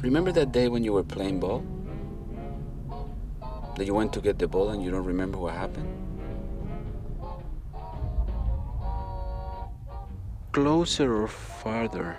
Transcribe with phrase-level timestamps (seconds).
[0.00, 1.64] Remember that day when you were playing ball?
[3.76, 5.88] That you went to get the ball and you don't remember what happened?
[10.52, 12.16] Closer or farther?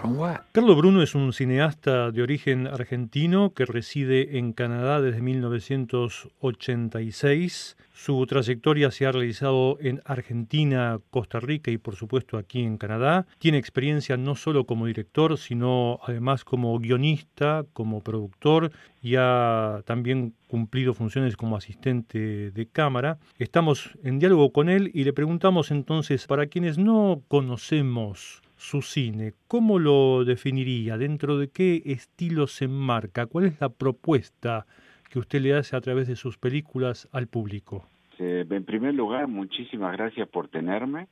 [0.00, 0.40] From what?
[0.52, 7.76] Carlos Bruno es un cineasta de origen argentino que reside en Canadá desde 1986.
[7.92, 13.26] Su trayectoria se ha realizado en Argentina, Costa Rica y por supuesto aquí en Canadá.
[13.38, 18.72] Tiene experiencia no solo como director, sino además como guionista, como productor
[19.02, 23.18] y ha también cumplido funciones como asistente de cámara.
[23.38, 29.32] Estamos en diálogo con él y le preguntamos entonces, para quienes no conocemos su cine,
[29.48, 30.98] ¿cómo lo definiría?
[30.98, 33.24] ¿Dentro de qué estilo se enmarca?
[33.24, 34.66] ¿Cuál es la propuesta
[35.10, 37.86] que usted le hace a través de sus películas al público?
[38.18, 41.08] Eh, en primer lugar, muchísimas gracias por tenerme,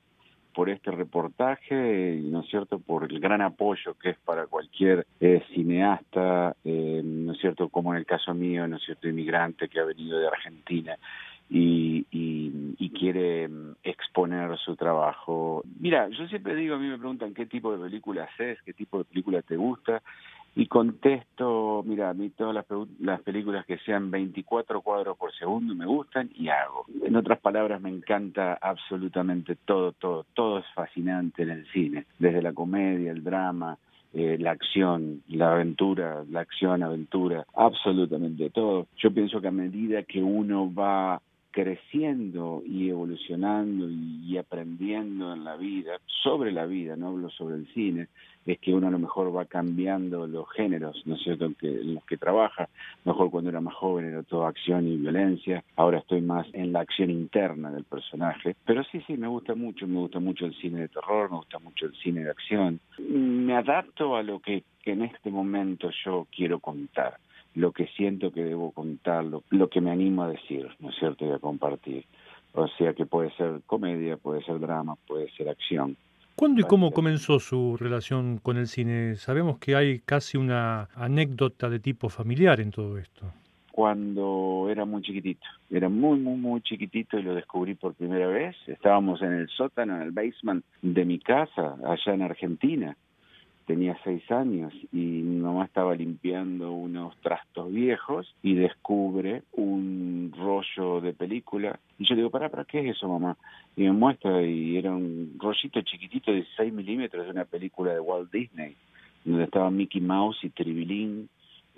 [0.54, 5.06] por este reportaje y, ¿no es cierto?, por el gran apoyo que es para cualquier
[5.18, 9.68] eh, cineasta, eh, ¿no es cierto?, como en el caso mío, ¿no es cierto?, inmigrante
[9.68, 10.98] que ha venido de Argentina
[11.50, 15.62] y, y, quiere mm, exponer su trabajo.
[15.78, 18.98] Mira, yo siempre digo, a mí me preguntan qué tipo de película haces, qué tipo
[18.98, 20.02] de película te gusta,
[20.56, 22.66] y contesto, mira, a mí todas las,
[22.98, 26.86] las películas que sean 24 cuadros por segundo me gustan y hago.
[27.04, 32.42] En otras palabras, me encanta absolutamente todo, todo, todo es fascinante en el cine, desde
[32.42, 33.78] la comedia, el drama,
[34.12, 38.88] eh, la acción, la aventura, la acción, aventura, absolutamente todo.
[38.96, 41.20] Yo pienso que a medida que uno va
[41.58, 47.66] creciendo y evolucionando y, aprendiendo en la vida, sobre la vida, no hablo sobre el
[47.74, 48.06] cine,
[48.46, 51.66] es que uno a lo mejor va cambiando los géneros, ¿no es cierto?, en, que,
[51.66, 52.68] en los que trabaja.
[53.04, 56.80] Mejor cuando era más joven era todo acción y violencia, ahora estoy más en la
[56.80, 58.54] acción interna del personaje.
[58.64, 61.58] Pero sí, sí, me gusta mucho, me gusta mucho el cine de terror, me gusta
[61.58, 62.78] mucho el cine de acción.
[63.00, 67.18] Me adapto a lo que en este momento yo quiero contar
[67.54, 71.26] lo que siento que debo contar, lo, que me animo a decir, ¿no es cierto?,
[71.26, 72.04] y a compartir.
[72.52, 75.96] O sea que puede ser comedia, puede ser drama, puede ser acción.
[76.34, 79.16] ¿Cuándo y cómo comenzó su relación con el cine?
[79.16, 83.26] Sabemos que hay casi una anécdota de tipo familiar en todo esto.
[83.72, 88.56] Cuando era muy chiquitito, era muy, muy, muy chiquitito y lo descubrí por primera vez.
[88.66, 92.96] Estábamos en el sótano, en el basement de mi casa, allá en Argentina
[93.68, 101.02] tenía seis años y mi mamá estaba limpiando unos trastos viejos y descubre un rollo
[101.02, 101.78] de película.
[101.98, 103.36] Y yo digo, para, ¿para qué es eso, mamá?
[103.76, 108.00] Y me muestra y era un rollito chiquitito de 6 milímetros de una película de
[108.00, 108.74] Walt Disney,
[109.22, 111.28] donde estaba Mickey Mouse y Tribilín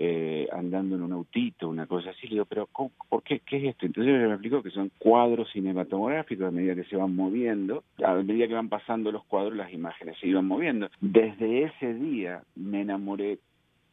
[0.03, 2.27] eh, andando en un autito, una cosa así.
[2.27, 3.41] Le digo, pero ¿por qué?
[3.41, 3.85] ¿Qué es esto?
[3.85, 8.49] Entonces me explicó que son cuadros cinematográficos a medida que se van moviendo, a medida
[8.49, 10.89] que van pasando los cuadros, las imágenes se iban moviendo.
[11.03, 13.41] Desde ese día me enamoré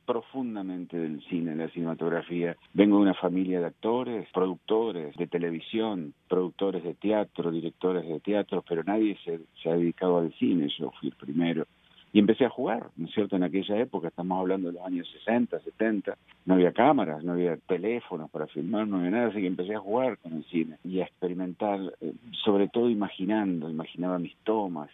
[0.05, 2.55] profundamente del cine, de la cinematografía.
[2.73, 8.63] Vengo de una familia de actores, productores de televisión, productores de teatro, directores de teatro,
[8.65, 11.67] pero nadie se, se ha dedicado al cine, yo fui el primero
[12.17, 13.35] y empecé a jugar, ¿no es cierto?
[13.35, 17.57] En aquella época, estamos hablando de los años 60, 70, no había cámaras, no había
[17.57, 20.99] teléfonos para filmar, no había nada, así que empecé a jugar con el cine y
[20.99, 22.13] a experimentar, eh,
[22.43, 24.89] sobre todo imaginando, imaginaba mis tomas,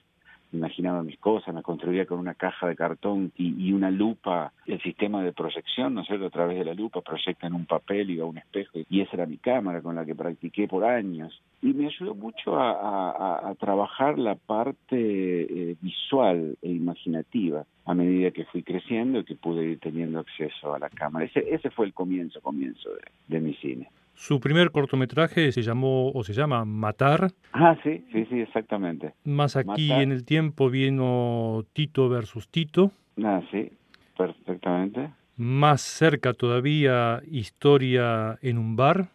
[0.53, 5.23] imaginaba mis cosas, me construía con una caja de cartón y, una lupa, el sistema
[5.23, 6.27] de proyección, ¿no es cierto?
[6.27, 9.15] A través de la lupa proyecta en un papel y a un espejo y esa
[9.15, 14.19] era mi cámara con la que practiqué por años y me ayudó mucho a, trabajar
[14.19, 19.79] la parte eh, visual e imaginativa a medida que fui creciendo y que pude ir
[19.79, 21.25] teniendo acceso a la cámara.
[21.25, 22.89] Ese, ese fue el comienzo, comienzo
[23.27, 23.89] de, mi cine.
[24.13, 27.31] Su primer cortometraje se llamó o se llama Matar.
[27.51, 29.13] Ah, sí, sí, sí, exactamente.
[29.23, 32.91] Más aquí en el tiempo vino Tito versus Tito.
[33.23, 33.71] Ah, sí,
[34.17, 35.09] perfectamente.
[35.35, 39.09] Más cerca todavía, Historia en un bar.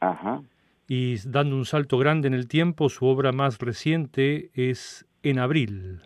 [0.00, 0.42] Ajá
[0.92, 6.00] y dando un salto grande en el tiempo, su obra más reciente es En Abril.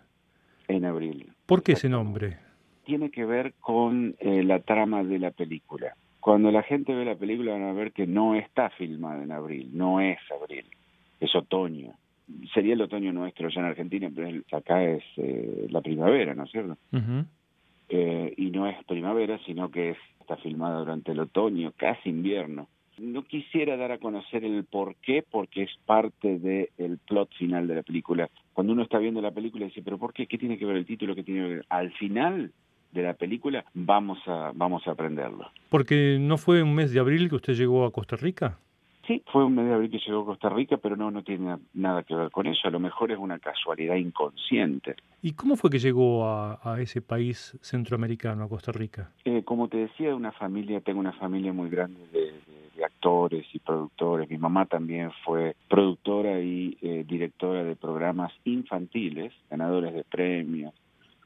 [0.67, 1.33] En Abril.
[1.47, 2.37] ¿Por qué ese nombre?
[2.85, 5.95] Tiene que ver con eh, la trama de la película.
[6.25, 9.69] Cuando la gente ve la película van a ver que no está filmada en abril,
[9.73, 10.65] no es abril,
[11.19, 11.91] es otoño.
[12.51, 16.51] Sería el otoño nuestro ya en Argentina, pero acá es eh, la primavera, ¿no es
[16.51, 16.77] cierto?
[17.89, 22.69] Eh, y no es primavera, sino que está filmada durante el otoño, casi invierno.
[22.97, 27.75] No quisiera dar a conocer el por qué, porque es parte del plot final de
[27.75, 28.31] la película.
[28.53, 30.25] Cuando uno está viendo la película dice, pero ¿por qué?
[30.25, 31.13] ¿Qué tiene que ver el título?
[31.13, 31.65] ¿Qué tiene que ver?
[31.69, 32.51] Al final
[32.95, 35.51] de la película vamos a, vamos a aprenderlo.
[35.69, 38.57] Porque no fue un mes de abril que usted llegó a Costa Rica.
[39.05, 41.57] Sí, fue un mes de abril que llegó a Costa Rica, pero no, no tiene
[41.75, 42.67] nada que ver con eso.
[42.67, 44.95] A lo mejor es una casualidad inconsciente.
[45.21, 49.11] ¿Y cómo fue que llegó a, ese país centroamericano, a Costa Rica?
[49.25, 52.33] Eh, como te decía, una familia, tengo una familia muy grande de,
[52.83, 54.29] actores y productores.
[54.29, 60.73] Mi mamá también fue productora y eh, directora de programas infantiles, ganadores de premios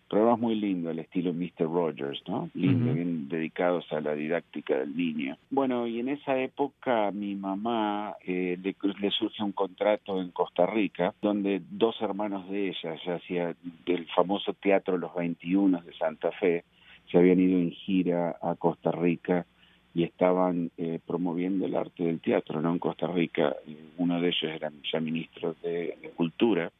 [0.09, 1.71] programas muy lindos, al estilo Mr.
[1.71, 2.49] Rogers, ¿no?
[2.55, 5.37] Lindo, bien dedicados a la didáctica del niño.
[5.51, 11.13] Bueno, y en esa época mi mamá eh, le, surge un contrato en Costa Rica,
[11.21, 16.63] donde dos hermanos de ella, ya hacía del famoso Teatro Los 21 de Santa Fe,
[17.11, 19.45] se habían ido en gira a Costa Rica
[19.93, 22.71] y estaban eh, promoviendo el arte del teatro, ¿no?
[22.71, 23.55] En Costa Rica,
[23.97, 26.71] uno de ellos era ya ministro de Cultura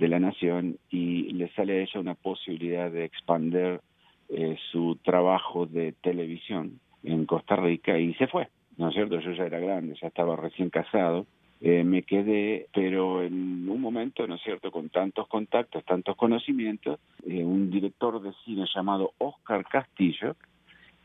[0.00, 3.82] de la nación y le sale a ella una posibilidad de expander
[4.30, 8.48] eh, su trabajo de televisión en Costa Rica y se fue,
[8.78, 9.20] ¿no es cierto?
[9.20, 11.26] Yo ya era grande, ya estaba recién casado,
[11.60, 16.98] eh, me quedé, pero en un momento, ¿no es cierto?, con tantos contactos, tantos conocimientos,
[17.26, 20.34] eh, un director de cine llamado Oscar Castillo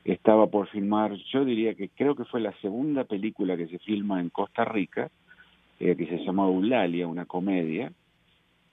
[0.05, 4.21] estaba por filmar, yo diría que creo que fue la segunda película que se filma
[4.21, 5.09] en Costa Rica,
[5.77, 7.91] que se llamaba Eulalia, una comedia,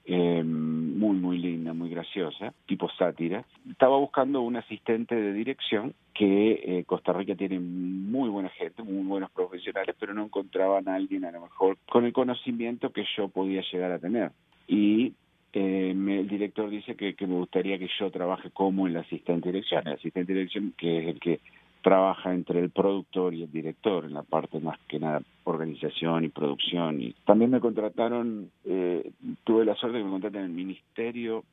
[0.04, 3.44] eh, muy, muy linda, muy graciosa, tipo sátira.
[3.70, 9.04] Estaba buscando un asistente de dirección que eh, Costa Rica tiene muy buena gente, muy
[9.06, 13.28] buenos profesionales, pero no encontraban a alguien a lo mejor con el conocimiento que yo
[13.28, 14.32] podía llegar a tener.
[14.66, 15.12] Y
[15.52, 19.52] eh, el director dice que, que me gustaría que yo trabaje como el asistente de
[19.52, 19.86] dirección.
[19.86, 21.40] El asistente de dirección que es el que
[21.82, 26.28] trabaja entre el productor y el director en la parte más que nada organización y
[26.28, 27.02] producción.
[27.02, 29.10] Y también me contrataron eh,
[29.44, 31.44] tuve la suerte de que me contrataron en el ministerio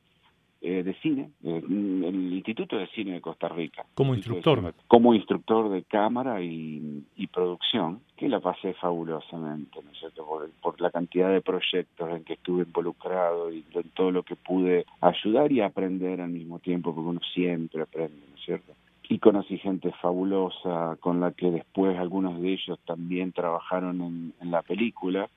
[0.62, 3.86] eh, de cine eh, el instituto de cine de Costa Rica.
[3.94, 4.74] Como instructor.
[4.86, 10.50] como instructor de cámara y, y producción que la pasé fabulosamente no es cierto por,
[10.60, 14.84] por la cantidad de proyectos en que estuve involucrado y en todo lo que pude
[15.00, 18.74] ayudar y aprender al mismo tiempo porque uno siempre aprende no es cierto
[19.10, 24.62] y conocí gente fabulosa con la que después algunos de ellos también trabajaron en, la
[24.62, 25.28] película,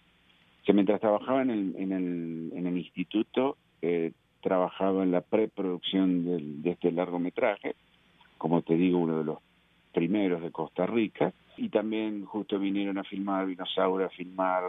[0.63, 4.11] que mientras trabajaba en el, en el, en el instituto, eh,
[4.41, 7.73] trabajaba en la preproducción de este largometraje,
[8.37, 9.39] como te digo, uno de los
[9.91, 14.63] primeros de Costa Rica, y también justo vinieron a filmar, vino Saura a filmar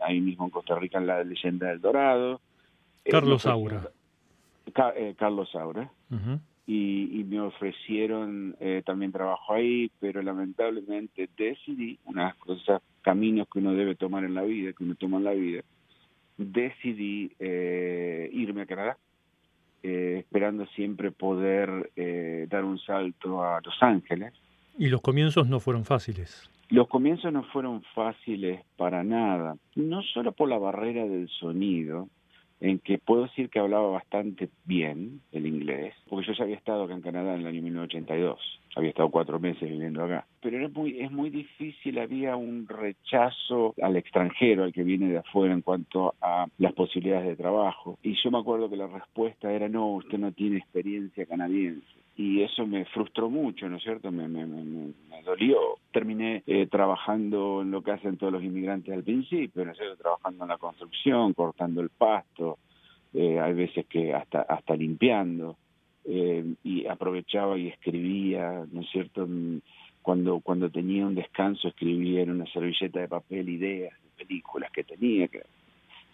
[0.00, 2.40] ahí, mismo en Costa Rica en la leyenda del Dorado.
[3.04, 3.90] Carlos eh, Saura.
[4.94, 5.90] Eh, Carlos Saura
[6.66, 13.74] y, me ofrecieron eh, también trabajo ahí, pero lamentablemente decidí, unas cosas, caminos que uno
[13.74, 15.62] debe tomar en la vida, que uno toma en la vida,
[16.38, 18.98] decidí eh, irme a Canadá,
[19.82, 21.90] eh, esperando siempre poder
[22.48, 24.32] dar un salto a Los Ángeles.
[24.78, 26.50] Y los comienzos no fueron fáciles.
[26.70, 32.08] Los comienzos no fueron fáciles para nada, no solo por la barrera del sonido,
[32.64, 36.84] en que puedo decir que hablaba bastante bien el inglés, porque yo ya había estado
[36.84, 38.40] acá en Canadá en el año 1982,
[38.76, 43.74] había estado cuatro meses viviendo acá, pero era muy, es muy difícil, había un rechazo
[43.82, 48.14] al extranjero, al que viene de afuera en cuanto a las posibilidades de trabajo, y
[48.22, 52.66] yo me acuerdo que la respuesta era no, usted no tiene experiencia canadiense y eso
[52.66, 54.12] me frustró mucho, ¿no es cierto?
[54.12, 55.78] Me, me, me, dolió.
[55.92, 59.96] Terminé eh, trabajando en lo que hacen todos los inmigrantes al principio, ¿no es cierto?
[59.96, 62.58] Trabajando en la construcción, cortando el pasto,
[63.12, 65.56] eh, hay veces que hasta, hasta limpiando,
[66.04, 69.26] eh, y aprovechaba y escribía, ¿no es cierto?
[69.26, 69.60] Mm,
[70.02, 74.84] cuando, cuando tenía un descanso escribía en una servilleta de papel ideas de películas que
[74.84, 75.42] tenía, que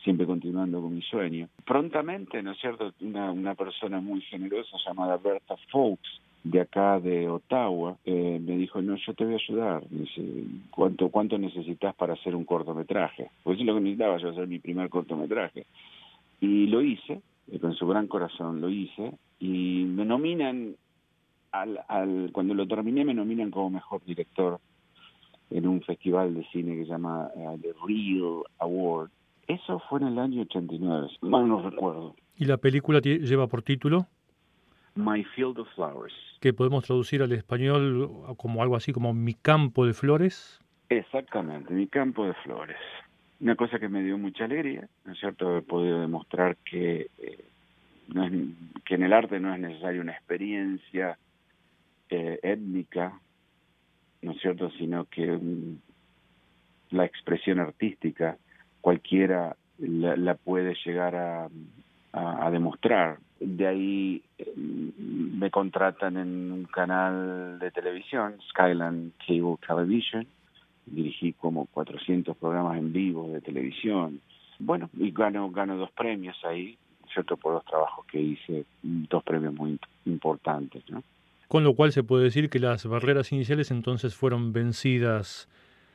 [0.04, 1.48] siempre continuando con mi sueño.
[1.66, 6.00] Prontamente, ¿no es cierto?, una, una persona muy generosa llamada Bertha Fox,
[6.42, 9.82] de acá de Ottawa, eh, me dijo, no, yo te voy a ayudar.
[9.90, 10.22] dice,
[10.70, 13.30] ¿cuánto, ¿cuánto necesitas para hacer un cortometraje?
[13.42, 15.66] Pues es lo que necesitaba yo hacer mi primer cortometraje.
[16.40, 17.20] Y lo hice,
[17.52, 20.76] eh, con su gran corazón lo hice, y me nominan,
[21.50, 24.60] al, al, cuando lo terminé me nominan como mejor director
[25.50, 29.10] en un festival de cine que se llama uh, The Real Award,
[29.48, 32.14] eso fue en el año 89, mal no recuerdo.
[32.36, 34.06] ¿Y la película lleva por título?
[34.94, 36.14] My Field of Flowers.
[36.40, 40.60] ¿Que podemos traducir al español como algo así como Mi Campo de Flores?
[40.88, 42.76] Exactamente, Mi Campo de Flores.
[43.40, 45.56] Una cosa que me dio mucha alegría, ¿no es cierto?
[45.56, 47.44] He podido demostrar que, eh,
[48.14, 48.32] no es,
[48.84, 51.18] que en el arte no es necesaria una experiencia
[52.08, 53.18] eh, étnica,
[54.22, 54.70] ¿no es cierto?
[54.72, 55.78] Sino que mm,
[56.90, 58.36] la expresión artística
[58.80, 61.48] cualquiera la, puede llegar a,
[62.50, 63.18] demostrar.
[63.38, 70.26] De ahí eh, me contratan en un canal de televisión, Skyland Cable Television,
[70.86, 74.20] dirigí como 400 programas en vivo de televisión.
[74.58, 76.76] Bueno, y gano, gano dos premios ahí,
[77.12, 77.36] ¿cierto?
[77.36, 81.02] Por los trabajos que hice, dos premios muy importantes, ¿no?
[81.48, 85.48] Con lo cual se puede decir que las barreras iniciales entonces fueron vencidas.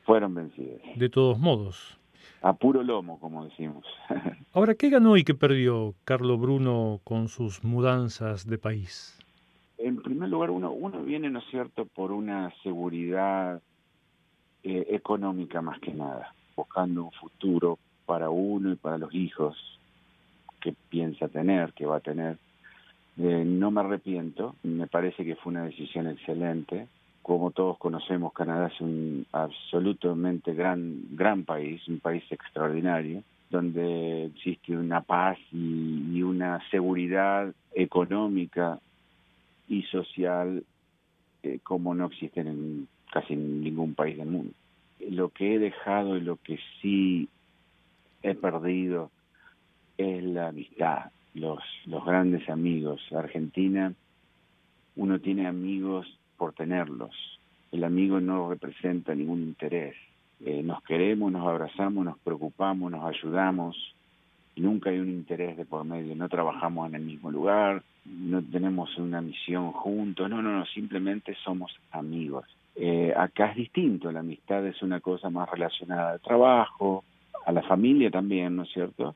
[0.03, 0.81] Fueron vencidas.
[0.95, 1.97] De todos modos.
[2.41, 3.85] A puro lomo, como decimos.
[4.53, 9.17] Ahora, ¿qué ganó y qué perdió Carlo Bruno con sus mudanzas de país?
[9.77, 13.61] En primer lugar, uno, uno viene, ¿no es cierto?, por una seguridad
[14.63, 19.74] eh, económica más que nada, buscando un futuro para uno y para los hijos
[20.65, 22.37] que piensa tener, que va a tener.
[23.19, 26.87] Eh, no me arrepiento, me parece que fue una decisión excelente.
[27.21, 34.75] Como todos conocemos, Canadá es un absolutamente gran, gran país, un país extraordinario, donde existe
[34.75, 38.79] una paz y, una seguridad económica
[39.67, 40.63] y social
[41.43, 44.53] eh, como no existen en casi ningún país del mundo.
[45.11, 47.29] Lo que he dejado y lo que sí
[48.23, 49.11] he perdido
[49.97, 53.01] es la amistad, los, los grandes amigos.
[53.13, 53.93] Argentina,
[54.95, 57.13] uno tiene amigos por tenerlos.
[57.71, 59.95] El amigo no representa ningún interés.
[60.45, 63.95] Eh, nos queremos, nos abrazamos, nos preocupamos, nos ayudamos.
[64.55, 66.15] Nunca hay un interés de por medio.
[66.15, 70.29] No trabajamos en el mismo lugar, no tenemos una misión juntos.
[70.29, 72.45] No, no, no, simplemente somos amigos.
[72.75, 77.05] Eh, acá es distinto, la amistad es una cosa más relacionada al trabajo,
[77.45, 79.15] a la familia también, ¿no es cierto?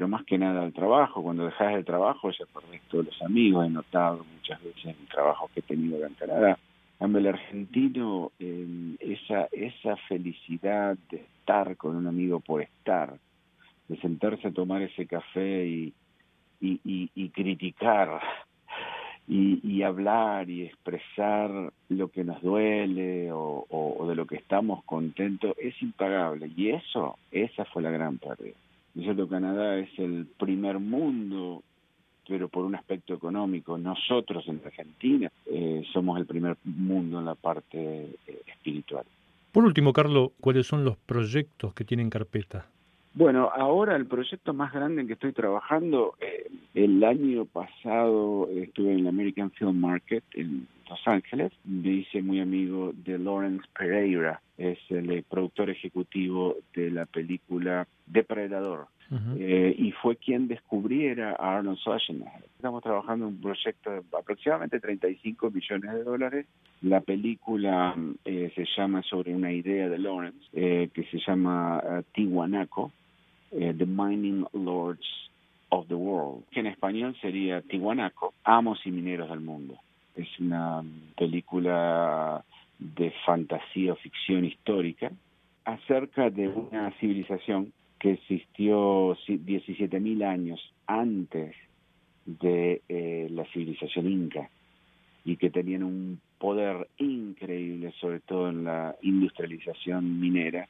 [0.00, 3.66] Pero más que nada al trabajo, cuando dejas el trabajo ya perdés todos los amigos,
[3.66, 6.58] he notado muchas veces en el trabajo que he tenido acá en Canadá.
[7.00, 8.32] el argentino,
[8.98, 13.12] esa, esa felicidad de estar con un amigo por estar,
[13.88, 15.92] de sentarse a tomar ese café y,
[16.62, 18.22] y criticar
[19.28, 25.80] y, hablar y expresar lo que nos duele o, de lo que estamos contentos es
[25.82, 26.50] impagable.
[26.56, 28.56] Y eso, esa fue la gran pérdida.
[28.94, 31.62] Cierto, Canadá es el primer mundo,
[32.26, 33.78] pero por un aspecto económico.
[33.78, 37.78] Nosotros en Argentina eh, somos el primer mundo en la parte
[38.26, 39.04] eh, espiritual.
[39.52, 42.66] Por último, Carlos, ¿cuáles son los proyectos que tienen carpeta?
[43.14, 48.92] Bueno, ahora el proyecto más grande en que estoy trabajando, eh, el año pasado estuve
[48.92, 54.42] en el American Film Market en Los Ángeles, me hice muy amigo de Lawrence Pereira,
[54.58, 58.88] es el eh, productor ejecutivo de la película Depredador,
[59.38, 62.44] eh, y fue quien descubriera a Arnold Schwarzenegger.
[62.56, 66.46] Estamos trabajando en un proyecto de aproximadamente 35 millones de dólares.
[66.82, 71.82] La película se llama sobre una idea de Lawrence, que se llama
[72.12, 72.92] Tiwanaco,
[73.52, 75.06] eh, The Mining Lords
[75.70, 79.78] of the World, que en español sería Tiwanaco, Amos y Mineros del Mundo.
[80.20, 80.82] Es una
[81.16, 82.44] película
[82.78, 85.10] de fantasía o ficción histórica
[85.64, 91.54] acerca de una civilización que existió 17.000 años antes
[92.26, 94.50] de eh, la civilización inca
[95.24, 100.68] y que tenían un poder increíble, sobre todo en la industrialización minera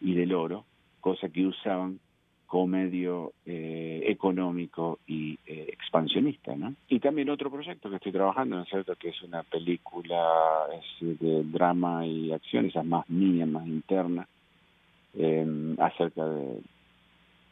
[0.00, 0.64] y del oro,
[1.00, 2.00] cosa que usaban
[2.48, 6.74] como medio eh, económico y eh, expansionista, ¿no?
[6.88, 10.66] Y también otro proyecto que estoy trabajando, ¿no es cierto?, que es una película
[11.00, 14.26] de drama y acción, esa más mía, más interna,
[15.14, 16.60] em, acerca de,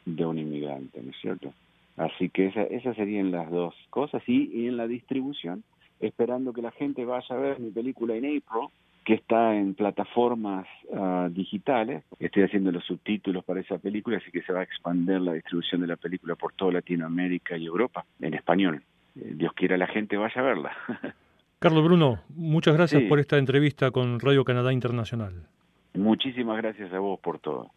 [0.07, 1.53] de un inmigrante, ¿no es cierto?
[1.99, 4.23] Así que esa, esas serían las dos cosas.
[4.27, 5.63] Y, y en la distribución,
[6.01, 8.71] esperando que la gente vaya a ver mi película en April,
[9.07, 12.03] que está en plataformas ah, digitales.
[12.19, 15.81] Estoy haciendo los subtítulos para esa película, así que se va a expandir la distribución
[15.81, 18.83] de la película por toda Latinoamérica y Europa en español.
[19.15, 20.73] Eh, Dios quiera la gente vaya a verla.
[21.61, 25.47] Carlos Bruno, muchas gracias por esta entrevista con Radio Canadá Internacional.
[25.95, 27.71] Muchísimas gracias a vos por todo.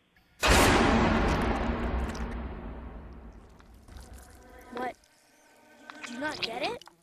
[4.76, 4.94] What?
[6.08, 6.99] Do you not get it?